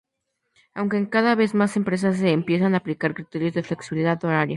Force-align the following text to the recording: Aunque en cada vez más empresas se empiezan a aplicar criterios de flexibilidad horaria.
Aunque 0.73 0.97
en 0.97 1.05
cada 1.05 1.35
vez 1.35 1.53
más 1.53 1.77
empresas 1.77 2.17
se 2.17 2.31
empiezan 2.31 2.73
a 2.73 2.77
aplicar 2.77 3.13
criterios 3.13 3.53
de 3.53 3.61
flexibilidad 3.61 4.17
horaria. 4.25 4.49